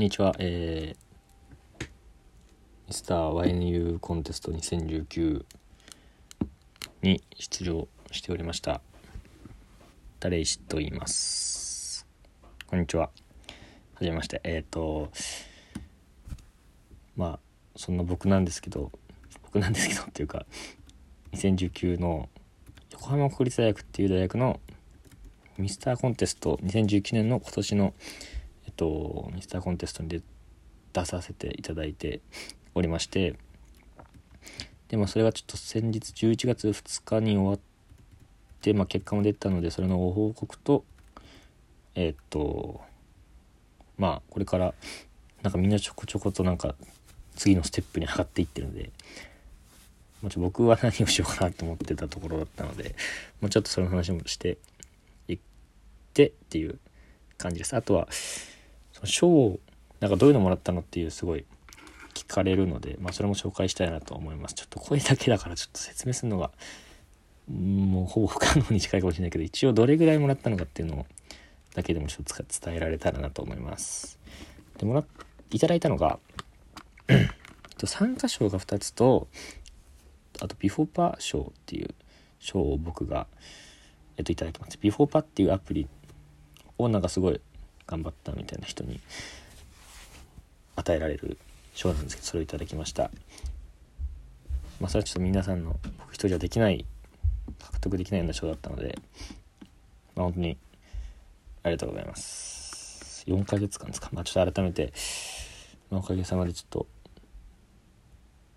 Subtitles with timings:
[0.00, 1.86] こんにちは、えー、
[2.88, 5.44] ミスター YNU コンテスト2019
[7.02, 8.80] に出場しておりました。
[10.18, 12.06] 誰石と言います？
[12.66, 13.02] こんにちは。
[13.08, 13.10] は
[14.00, 14.40] じめまして。
[14.42, 15.10] えっ、ー、と
[17.14, 17.38] まあ
[17.76, 18.90] そんな僕なんですけど
[19.42, 20.46] 僕なんですけど っていうか
[21.32, 22.30] 2019の
[22.92, 24.60] 横浜国立大学っていう大学の
[25.58, 27.92] ミスターコンテスト2019年の今年の
[28.80, 30.22] とミスターコンテストに出
[30.94, 32.20] 出させていただいて
[32.74, 33.36] おりまして
[34.88, 37.58] でもそれがちょっと先日11月2日に終わっ
[38.60, 40.84] て、まあ、結果も出たのでそれのご報告と
[41.94, 42.80] えっと
[43.98, 44.74] まあこれから
[45.42, 46.74] なんかみんなちょこちょことなんか
[47.36, 48.90] 次のステップに上がっていってるので、
[50.22, 52.96] まあ、ちょ僕は何をしようかなと思ってたところだったので、
[53.40, 54.58] まあ、ちょっとその話もして
[55.28, 55.38] いっ
[56.14, 56.78] てっていう
[57.38, 57.76] 感じです。
[57.76, 58.08] あとは
[59.00, 59.60] その賞を
[60.00, 61.44] なんかどういうのもらったのっていうすごい
[62.14, 64.54] 聞かれるので、まあ、それも紹介したいなと思います。
[64.54, 66.50] ちょっと声だけだからちょっと説明するのが
[67.48, 71.06] もうほぼ不可能に近いかもしれないけど一応どれぐらいもらったのかっていうのを
[71.74, 72.34] だけでもちょっと
[72.66, 74.18] 伝えられたらなと思います。
[74.78, 75.04] でもら
[75.50, 76.18] いただいたのが
[77.84, 79.28] 参加賞が2つと
[80.40, 81.94] あとビフォーパー賞っていう
[82.38, 83.26] 賞を僕が、
[84.16, 84.78] えっと、いただきます。
[84.80, 85.88] ビフォーパっていうアプリ
[86.78, 87.40] をなんかすごい
[87.90, 89.00] 頑張ったみたいな人に
[90.76, 91.36] 与えられる
[91.74, 93.10] 賞なんですけどそれをいただきました。
[94.80, 96.86] まあそれはちょっと皆さんの僕一人じゃできない
[97.58, 98.96] 獲得できないような賞だったので
[100.14, 100.56] まあ本当に
[101.64, 103.24] ありがとうございます。
[103.26, 104.08] 4ヶ月間ですか。
[104.12, 104.92] まあちょっと改めて、
[105.90, 106.86] まあ、おかげさまでちょっと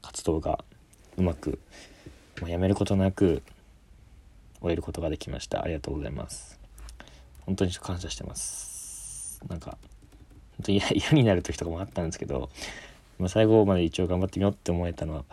[0.00, 0.64] 活動が
[1.18, 1.58] うまく、
[2.40, 3.42] まあ、やめることなく
[4.60, 5.62] 終えることができました。
[5.62, 6.58] ありがとうございます。
[7.44, 8.77] 本当に感謝してます。
[9.48, 9.78] なんか
[10.58, 12.50] 本当に 嫌になる時とかもあったんですけど、
[13.18, 15.24] まあ、最後まで一応頑張ってみようって思えたのは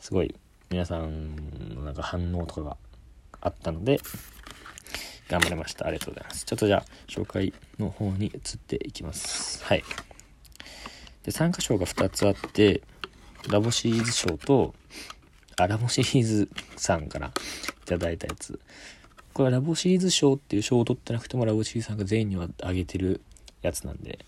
[0.00, 0.34] すごい
[0.70, 2.76] 皆さんのなんか反応とかが
[3.40, 4.00] あったので
[5.28, 5.86] 頑張れました。
[5.86, 6.44] ありがとうございます。
[6.46, 9.62] ちょっとじゃあ紹介の方に移っていきます。
[9.64, 9.84] はい。
[11.22, 12.82] で参加賞が2つあって
[13.50, 14.74] ラボシリーズ賞と
[15.56, 18.58] あラボシリーズさんからいただいたやつ。
[19.34, 23.20] これはラボシリーズ賞っていう賞を取ってなくてもラボシリーズさんが全員にはあげてる
[23.62, 24.24] やつなんで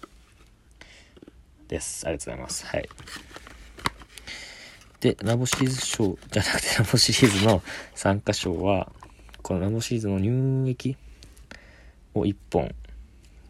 [1.69, 2.07] です。
[2.07, 2.67] ありがとうございます。
[2.67, 2.89] はい。
[5.01, 7.63] で、ラボシリーズ賞じゃなくてラボシリーズの
[7.95, 8.93] 参加賞は、
[9.43, 10.97] このラボシリーズの乳液
[12.15, 12.75] を1本、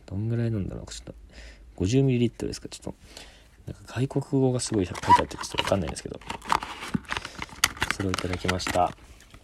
[0.07, 0.87] どんぐらいなんだろう？
[0.93, 1.15] ちょっ
[1.77, 2.69] と、50ml ですか？
[2.69, 2.95] ちょっ
[3.67, 6.21] と、なんか外国語がすごい書いてあってちょっとわかんないんですけど、
[7.97, 8.85] それをいただきました。
[8.85, 8.93] あ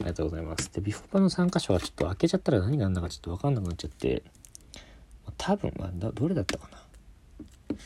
[0.00, 0.70] りがとうございます。
[0.72, 4.22] で、ビフォーパの参加賞はちょっと開けちゃったら何があんだかちょっとわかんなくなっちゃって、
[5.46, 7.76] 多分、まあ、どれだったかな。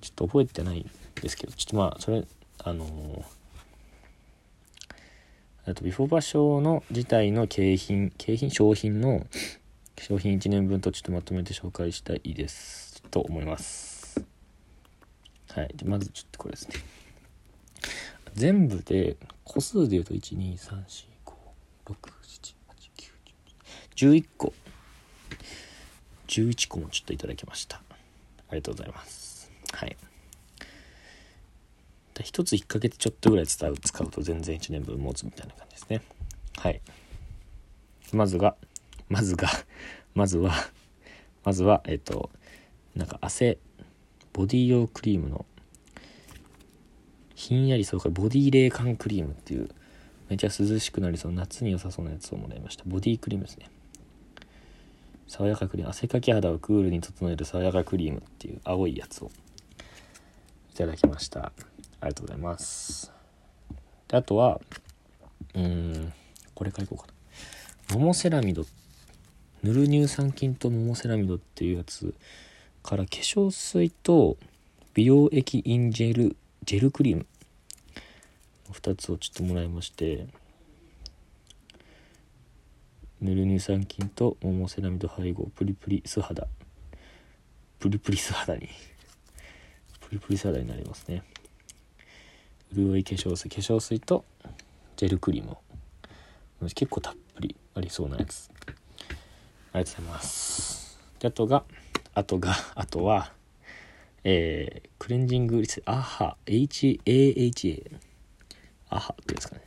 [0.00, 2.24] ちょっと覚えてないんですけど、ちょっとまあ、それ、
[2.64, 9.26] あのー、あと、ビフォーバ賞の自体の景品、景品、商品の、
[9.98, 13.02] 商品1年分とちょっとまとめて紹介したいです。
[13.10, 14.24] と思います。
[15.50, 15.74] はい。
[15.76, 16.76] で、まずちょっとこれですね。
[18.32, 21.32] 全部で、個数で言うと、1、2、3、4、5、
[21.84, 21.94] 6、7、
[22.34, 22.54] 8、
[23.94, 24.54] 9、10、11個。
[26.30, 27.82] 11個もちょっといただきました。
[28.48, 29.50] ありがとうございます。
[29.72, 29.96] はい。
[32.14, 36.02] 1つ1ヶ月ちょっとぐらい使う使うと全然1年分持つみたいな感じですね。
[36.56, 36.80] はい。
[38.12, 38.54] まずが、
[39.08, 39.48] まずが、
[40.14, 40.52] まずは、
[41.44, 42.30] まずは、えっ、と、
[42.94, 43.58] なんか汗、
[44.32, 45.46] ボディ用クリームの、
[47.34, 49.70] ひんやりそうかボディ冷感クリームっていう、
[50.28, 52.84] めちゃ涼しくなりそう、夏に良さそうなやつをもらいました。
[52.84, 53.70] ボディクリームですね。
[55.30, 59.30] 爽やかクリーム、汗かき肌をクールに整える爽やかクリームっていう青いやつを
[60.72, 61.52] いただきました。
[62.00, 63.12] ありがとうございます。
[64.08, 64.60] であとは
[65.54, 66.12] うん
[66.52, 67.06] これからいこうか
[67.90, 67.96] な。
[67.96, 68.66] モモセラミド
[69.62, 72.12] ヌル乳酸菌とモモセラミドっていうやつ
[72.82, 74.36] から化粧水と
[74.94, 77.26] 美容液インジェルジェルクリーム
[78.72, 80.26] 2つをちょっともらいまして。
[83.20, 86.46] ヌル乳酸菌とモモセラミド配合プリプリ素肌
[87.78, 88.68] プリプリ素肌に。
[90.10, 91.22] プリプリサラダになりますね。
[92.74, 94.24] 潤い化粧水化粧水と
[94.96, 95.56] ジェルクリーム
[96.74, 98.50] 結構たっぷりありそうなやつ。
[99.72, 100.98] ありがとうございます。
[101.20, 101.64] であとが
[102.12, 103.32] あとがあとは
[104.24, 107.98] えー、クレンジングリスアハ HAHA
[108.90, 109.62] アハっていうんですかね。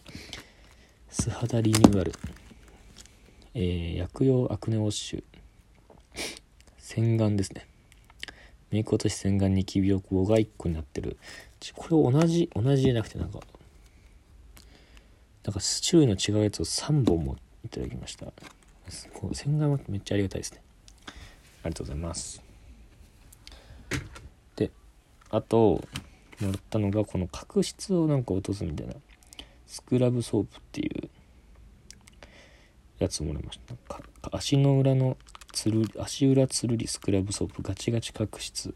[1.10, 2.12] 素肌リニューアル。
[3.56, 5.24] えー、薬用アクネウォッシュ。
[6.78, 7.68] 洗顔ですね。
[8.72, 11.18] メイク落とし洗顔ニキビ予防が1個になってる。
[11.76, 13.40] これ同じ同じじゃなくてなんか
[15.46, 18.26] なんか種類の違うやつを3本もいただきました。
[19.14, 20.62] こう洗顔はめっちゃありがたいですね。
[21.08, 21.12] あ
[21.70, 22.42] りがとうございます。
[24.56, 24.72] で
[25.30, 25.82] あとも
[26.42, 28.94] らったのがこの角質をなんか落とすみたいな。
[29.68, 31.10] スクラブソープっていう
[33.04, 33.76] やつもらいました。
[34.32, 35.18] 足の裏の
[35.52, 38.74] つる足裏つるりスクラブソープガチガチ角質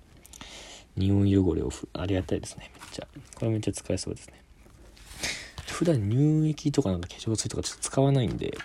[0.96, 2.72] 匂い汚れをありがたいですね。
[2.74, 3.08] めっちゃ。
[3.36, 4.44] これめっちゃ使えそうですね。
[5.68, 8.58] 普段乳液とかなんか化粧水とかちょっと使わないんで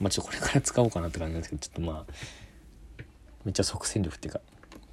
[0.00, 2.12] まあちょっとこれから使おうかなって感じなんですけどちょっとまあ
[3.44, 4.40] めっちゃ即戦力っていうか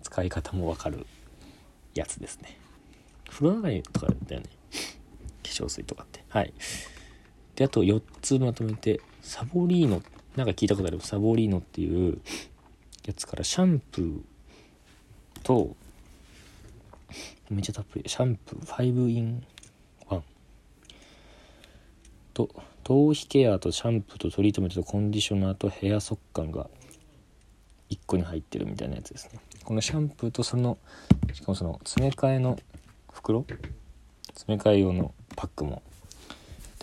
[0.03, 1.07] 使い方もわかる
[1.95, 2.59] やつですね。
[3.29, 4.49] 風呂上がりとかだよね。
[5.43, 6.23] 化粧水とかって。
[6.29, 6.53] はい。
[7.55, 10.01] であと4つまとめてサボリーノ
[10.35, 10.99] なんか聞いたことある？
[11.01, 12.19] サボリーノっていう
[13.05, 14.21] やつからシャンプー
[15.43, 15.75] と
[17.49, 19.43] めっちゃたっぷりシャンプー5 in
[20.07, 20.21] 1
[22.33, 22.49] と
[22.83, 26.67] 頭皮ケアとシャンプーとトリートメントとコンディショナーとヘア速乾が
[27.91, 29.39] 1個に入ってるみたいなやつですね。
[29.63, 30.79] このシャンプーとその
[31.33, 32.57] しかもその詰め替えの
[33.11, 33.45] 袋？
[34.33, 35.83] 詰め替え用のパックも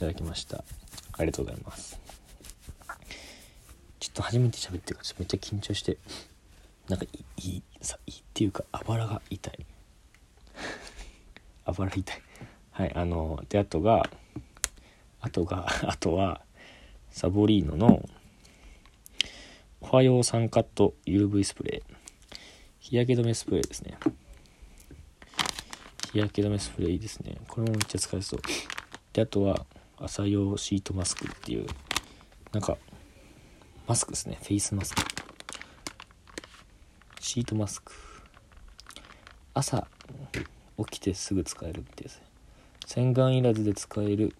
[0.01, 0.65] ただきました。
[1.19, 2.01] ありがとうございます。
[3.99, 5.99] ちょっと初めて喋ってるからめっちゃ緊張して
[6.89, 9.67] なんかいいさいいっていうかあばらが痛い。
[11.67, 12.23] あばら痛い。
[12.71, 14.09] はいあのであとが
[15.21, 16.41] あとが あとは
[17.11, 18.09] サボリーノの
[19.83, 21.97] おはようサンカット UV スプレー。
[22.79, 23.99] 日焼け止めスプレーですね。
[26.11, 27.37] 日焼け止めスプレーいいですね。
[27.47, 28.41] これもめっちゃ使えそう。
[29.13, 29.67] であとは
[30.01, 31.67] 朝用シートマスクっていう
[32.53, 32.79] なんか
[33.87, 34.39] マスクですね。
[34.43, 35.03] フェイスマスク。
[37.21, 37.93] シートマスク。
[39.53, 39.87] 朝
[40.79, 42.21] 起きてすぐ使えるってやつ。
[42.87, 44.35] 洗顔いらずで使える。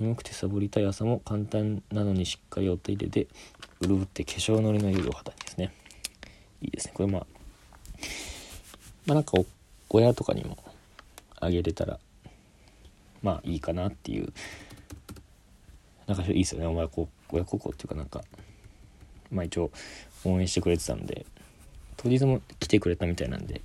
[0.00, 3.28] 眠くてサボりたい朝も簡単なのにしっかりお手入れで
[3.80, 5.72] 潤って化粧のりのいいお肌にですね。
[6.62, 6.92] いいですね。
[6.94, 7.26] これまあ
[9.06, 9.32] まあなんか
[9.90, 10.56] 親とかにも
[11.38, 12.00] あげれたら
[13.24, 14.32] まあいいかなっていう。
[16.06, 16.66] なんかいいですよね。
[16.66, 16.86] お前
[17.30, 18.22] 親孝行っていうかなんか。
[19.32, 19.70] まあ一応
[20.24, 21.24] 応援してくれてたんで。
[21.96, 23.62] 当日も来てくれたみたいなんで。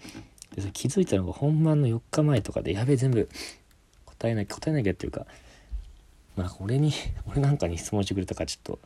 [0.55, 3.29] で気づいたのが本番の4日前とかでやべえ全部
[4.05, 5.25] 答えなきゃ答えなきゃっていうか
[6.35, 6.91] まあ俺に
[7.25, 8.79] 俺なんかに質問してくれたからちょっと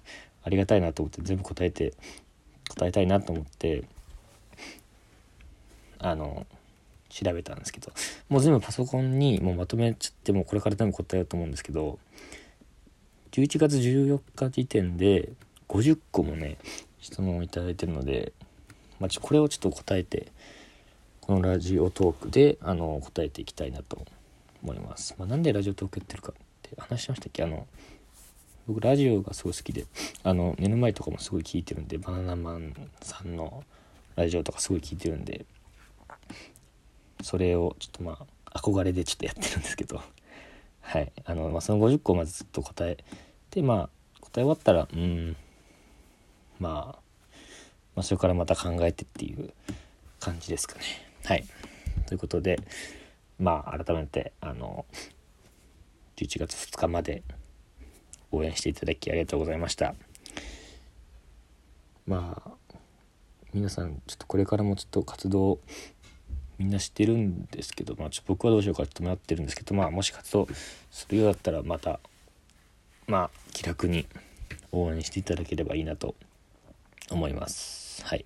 [0.43, 1.93] ありがたいなと思って全部答えて
[2.69, 3.83] 答えたいなと思って
[5.99, 6.45] あの
[7.09, 7.91] 調べたんですけど
[8.29, 11.97] もう全部パソコンにもうまとめちゃってもうこれから全部答えようと思うんですけど
[13.31, 15.29] 11月14日時点で
[15.67, 16.57] 50個もね
[16.99, 18.33] 質問をいただいてるので、
[18.99, 20.31] まあ、これをちょっと答えて
[21.21, 24.05] このラジオトークであの答えていきたいなと
[24.63, 25.15] 思います。
[25.17, 27.43] まあ、なんでラジオトークやってるかって話しましたっけ？
[27.43, 27.67] あの
[28.67, 29.85] 僕ラジオがすごい好きで
[30.23, 33.63] あの寝る前とかもすごい聞いてるんでバナナマンさんの
[34.15, 35.45] ラジオとかすごい聞いてるんで
[37.21, 40.01] それをちょっとまあ憧れでちょっとやってるんですけど。
[40.81, 41.11] はい。
[41.25, 43.03] あの、まあ、その50個をまずずっと答え
[43.49, 43.89] てまあ
[44.21, 45.35] 答え終わったらうん
[46.59, 47.04] まあ、
[47.95, 49.53] まあそれからまた考えてっていう
[50.19, 50.81] 感じですかね。
[51.25, 51.45] はい。
[52.05, 52.59] ということで
[53.39, 54.85] まあ改めてあの
[56.17, 57.23] 11月2日まで
[58.31, 59.95] 応援していただきありがとうございました。
[62.05, 62.51] まあ
[63.53, 65.59] 皆さんちょっとこれからもちょっと活動
[66.57, 70.47] みんな知ってるんですけど、まあ、ちょ僕はどうしようかちょっと迷ってるんですけど、まあ、もし活動
[70.91, 71.99] するようだったらまた
[73.07, 74.05] まあ気楽に
[74.71, 76.15] 応援していただければいいなと
[77.11, 77.84] 思います。
[78.03, 78.25] はい。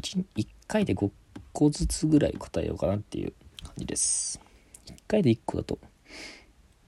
[0.00, 1.10] 1, 1回で5
[1.52, 3.32] 個ずつぐらい答えようかなっていう
[3.62, 4.40] 感じです。
[4.86, 5.78] 1回で1個だと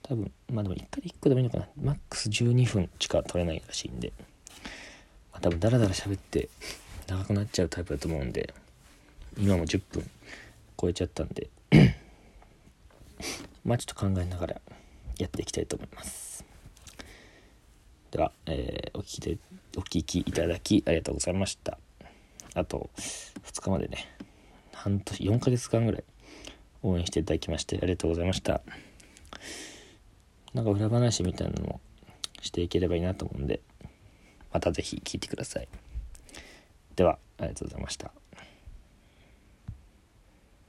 [0.03, 1.69] 多分まあでも1回で1個でもいいのかな。
[1.83, 4.13] マックス12分しか取れないらしいんで、
[5.33, 6.49] まあ、多分ダラダラ喋って
[7.07, 8.55] 長くなっちゃうタイプだと思うんで
[9.39, 10.09] 今も10分
[10.81, 11.49] 超えちゃったんで。
[13.65, 14.61] まあちょっと考えながら
[15.19, 16.45] やっていきたいと思います。
[18.11, 19.39] では、えー、お聞きで
[19.77, 21.79] お聞きいただきありがとうございました。
[22.59, 22.91] あと
[23.45, 24.09] 2日までね
[24.73, 26.05] 半年4ヶ月間ぐらい
[26.83, 28.61] 応援していただきましてありがとうございました。
[30.55, 31.81] なんか裏話みたいなのも
[32.41, 33.61] していければいいなと思うんで
[34.53, 35.69] また是非聞いてください。
[36.97, 38.18] ではありがとうございました。